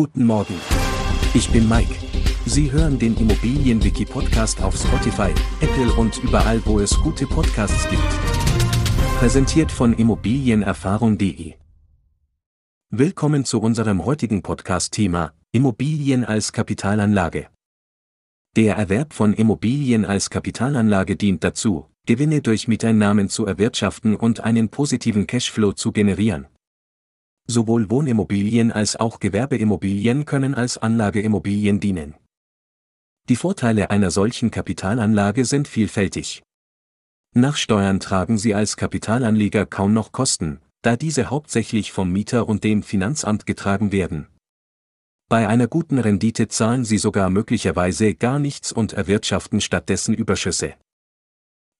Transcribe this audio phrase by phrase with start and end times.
[0.00, 0.54] Guten Morgen.
[1.34, 1.92] Ich bin Mike.
[2.46, 8.08] Sie hören den Immobilienwiki-Podcast auf Spotify, Apple und überall, wo es gute Podcasts gibt.
[9.18, 11.54] Präsentiert von Immobilienerfahrung.de.
[12.90, 17.48] Willkommen zu unserem heutigen Podcast-Thema Immobilien als Kapitalanlage.
[18.54, 24.68] Der Erwerb von Immobilien als Kapitalanlage dient dazu, Gewinne durch Miteinnahmen zu erwirtschaften und einen
[24.68, 26.46] positiven Cashflow zu generieren.
[27.50, 32.14] Sowohl Wohnimmobilien als auch Gewerbeimmobilien können als Anlageimmobilien dienen.
[33.28, 36.42] Die Vorteile einer solchen Kapitalanlage sind vielfältig.
[37.34, 42.64] Nach Steuern tragen sie als Kapitalanleger kaum noch Kosten, da diese hauptsächlich vom Mieter und
[42.64, 44.28] dem Finanzamt getragen werden.
[45.28, 50.74] Bei einer guten Rendite zahlen sie sogar möglicherweise gar nichts und erwirtschaften stattdessen Überschüsse.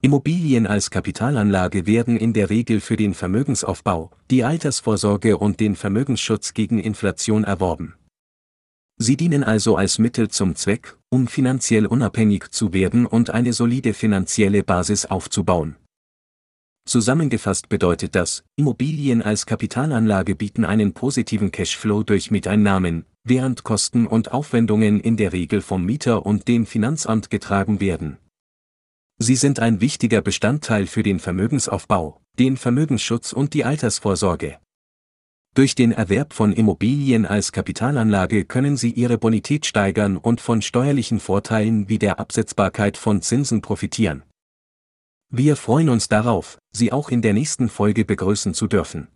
[0.01, 6.55] Immobilien als Kapitalanlage werden in der Regel für den Vermögensaufbau, die Altersvorsorge und den Vermögensschutz
[6.55, 7.95] gegen Inflation erworben.
[8.97, 13.93] Sie dienen also als Mittel zum Zweck, um finanziell unabhängig zu werden und eine solide
[13.93, 15.75] finanzielle Basis aufzubauen.
[16.87, 24.31] Zusammengefasst bedeutet das, Immobilien als Kapitalanlage bieten einen positiven Cashflow durch Miteinnahmen, während Kosten und
[24.31, 28.19] Aufwendungen in der Regel vom Mieter und dem Finanzamt getragen werden.
[29.21, 34.59] Sie sind ein wichtiger Bestandteil für den Vermögensaufbau, den Vermögensschutz und die Altersvorsorge.
[35.55, 41.19] Durch den Erwerb von Immobilien als Kapitalanlage können Sie Ihre Bonität steigern und von steuerlichen
[41.19, 44.23] Vorteilen wie der Absetzbarkeit von Zinsen profitieren.
[45.31, 49.09] Wir freuen uns darauf, Sie auch in der nächsten Folge begrüßen zu dürfen.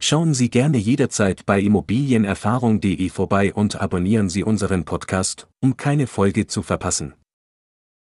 [0.00, 6.46] Schauen Sie gerne jederzeit bei immobilienerfahrung.de vorbei und abonnieren Sie unseren Podcast, um keine Folge
[6.46, 7.14] zu verpassen.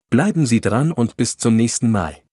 [0.10, 2.25] Bleiben Sie dran und bis zum nächsten Mal.